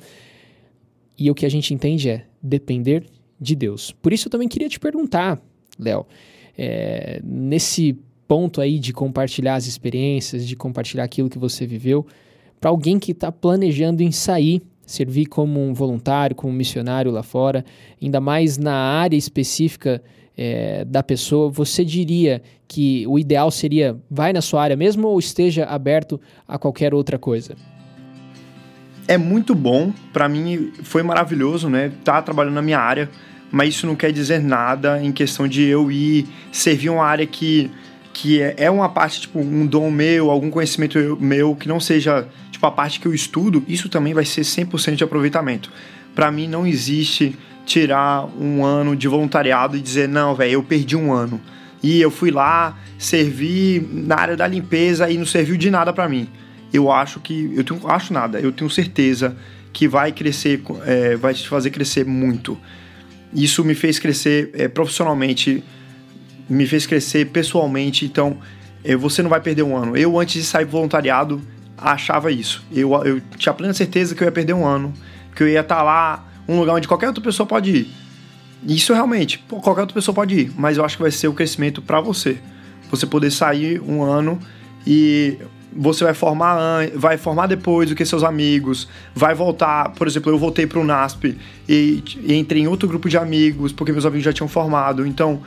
[1.16, 3.06] E o que a gente entende é depender
[3.40, 3.92] de Deus.
[3.92, 5.40] Por isso eu também queria te perguntar,
[5.78, 6.06] Léo,
[6.58, 12.04] é, nesse ponto aí de compartilhar as experiências, de compartilhar aquilo que você viveu,
[12.60, 17.22] para alguém que está planejando em sair, servir como um voluntário, como um missionário lá
[17.22, 17.64] fora,
[18.02, 20.02] ainda mais na área específica
[20.36, 25.18] é, da pessoa, você diria que o ideal seria vai na sua área mesmo ou
[25.18, 27.56] esteja aberto a qualquer outra coisa?
[29.06, 31.90] É muito bom, para mim foi maravilhoso, né?
[32.04, 33.08] Tá trabalhando na minha área,
[33.50, 37.70] mas isso não quer dizer nada em questão de eu ir servir uma área que
[38.12, 42.26] que é, é uma parte, tipo, um dom meu, algum conhecimento meu que não seja,
[42.50, 45.70] tipo, a parte que eu estudo, isso também vai ser 100% de aproveitamento.
[46.16, 50.96] Para mim não existe tirar um ano de voluntariado e dizer, não, velho, eu perdi
[50.96, 51.40] um ano.
[51.80, 56.08] E eu fui lá, servi na área da limpeza e não serviu de nada para
[56.08, 56.28] mim.
[56.72, 59.36] Eu acho que, eu tenho, acho nada, eu tenho certeza
[59.72, 62.58] que vai crescer, é, vai te fazer crescer muito.
[63.32, 65.62] Isso me fez crescer é, profissionalmente,
[66.48, 68.38] me fez crescer pessoalmente, então
[68.84, 69.96] é, você não vai perder um ano.
[69.96, 71.40] Eu, antes de sair voluntariado,
[71.76, 72.64] achava isso.
[72.72, 74.92] Eu, eu tinha plena certeza que eu ia perder um ano,
[75.34, 77.88] que eu ia estar tá lá, um lugar onde qualquer outra pessoa pode ir.
[78.66, 81.80] Isso realmente, qualquer outra pessoa pode ir, mas eu acho que vai ser o crescimento
[81.80, 82.38] para você.
[82.90, 84.38] Você poder sair um ano
[84.86, 85.38] e
[85.78, 90.38] você vai formar vai formar depois do que seus amigos, vai voltar, por exemplo, eu
[90.38, 91.38] voltei para o NASP
[91.68, 95.40] e, e, entrei em outro grupo de amigos porque meus amigos já tinham formado, então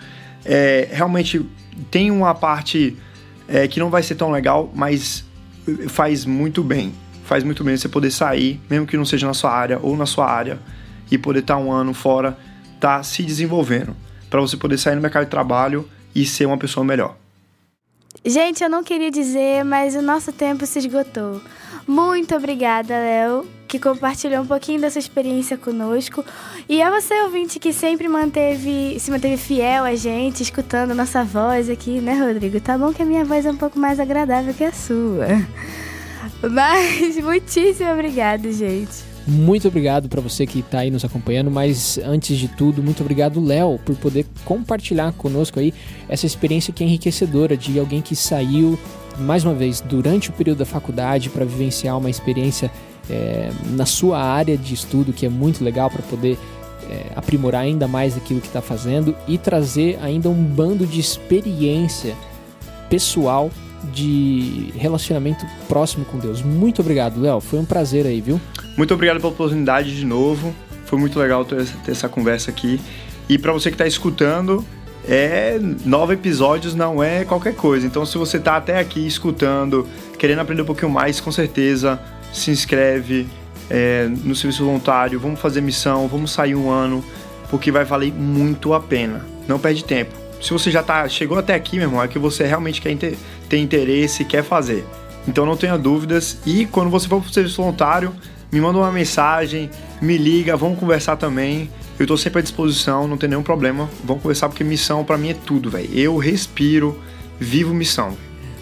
[0.45, 1.45] é, realmente
[1.91, 2.97] tem uma parte
[3.47, 5.25] é, que não vai ser tão legal, mas
[5.89, 6.93] faz muito bem,
[7.25, 10.05] faz muito bem você poder sair, mesmo que não seja na sua área ou na
[10.05, 10.59] sua área
[11.11, 12.37] e poder estar tá um ano fora,
[12.79, 13.95] tá se desenvolvendo,
[14.29, 17.20] para você poder sair no mercado de trabalho e ser uma pessoa melhor.
[18.23, 21.41] Gente, eu não queria dizer, mas o nosso tempo se esgotou.
[21.87, 26.23] Muito obrigada, Léo, que compartilhou um pouquinho dessa experiência conosco.
[26.69, 31.67] E a você, ouvinte, que sempre manteve, se manteve fiel a gente, escutando nossa voz
[31.67, 32.61] aqui, né, Rodrigo?
[32.61, 35.27] Tá bom que a minha voz é um pouco mais agradável que a sua.
[36.49, 39.10] Mas muitíssimo obrigada, gente.
[39.27, 43.39] Muito obrigado para você que está aí nos acompanhando, mas antes de tudo, muito obrigado,
[43.39, 45.73] Léo, por poder compartilhar conosco aí
[46.09, 48.79] essa experiência que é enriquecedora de alguém que saiu,
[49.19, 52.71] mais uma vez, durante o período da faculdade para vivenciar uma experiência
[53.09, 56.37] é, na sua área de estudo, que é muito legal para poder
[56.89, 62.15] é, aprimorar ainda mais aquilo que está fazendo e trazer ainda um bando de experiência
[62.89, 63.51] pessoal
[63.91, 66.41] de relacionamento próximo com Deus.
[66.41, 67.39] Muito obrigado, Léo.
[67.39, 68.39] Foi um prazer aí, viu?
[68.77, 70.53] Muito obrigado pela oportunidade de novo.
[70.85, 72.79] Foi muito legal ter, essa conversa aqui.
[73.29, 74.65] E para você que está escutando,
[75.07, 77.85] é nove episódios não é qualquer coisa.
[77.85, 81.99] Então, se você está até aqui escutando, querendo aprender um pouquinho mais, com certeza
[82.31, 83.27] se inscreve
[83.69, 85.19] é, no serviço voluntário.
[85.19, 87.03] Vamos fazer missão, vamos sair um ano,
[87.49, 89.25] porque vai valer muito a pena.
[89.47, 90.13] Não perde tempo.
[90.41, 92.91] Se você já tá, chegou até aqui, meu irmão, é que você realmente quer
[93.51, 94.85] ter interesse e quer fazer.
[95.27, 96.37] Então não tenha dúvidas.
[96.45, 98.15] E quando você for para o serviço voluntário,
[98.49, 99.69] me manda uma mensagem,
[100.01, 101.69] me liga, vamos conversar também.
[101.99, 103.89] Eu estou sempre à disposição, não tem nenhum problema.
[104.05, 105.89] Vamos conversar porque missão para mim é tudo, velho.
[105.93, 106.97] Eu respiro,
[107.37, 108.15] vivo missão.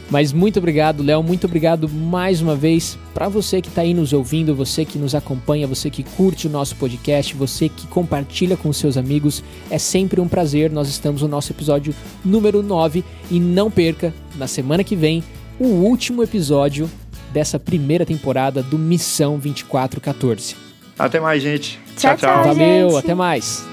[0.09, 1.21] Mas muito obrigado, Léo.
[1.21, 5.13] Muito obrigado mais uma vez para você que está aí nos ouvindo, você que nos
[5.13, 9.43] acompanha, você que curte o nosso podcast, você que compartilha com seus amigos.
[9.69, 10.71] É sempre um prazer.
[10.71, 11.93] Nós estamos no nosso episódio
[12.25, 15.23] número 9 e não perca, na semana que vem,
[15.59, 16.89] o último episódio
[17.31, 20.55] dessa primeira temporada do Missão 2414.
[20.97, 21.79] Até mais, gente.
[21.95, 22.43] Tchau, tchau.
[22.43, 22.99] tchau Valeu, gente.
[22.99, 23.63] até mais.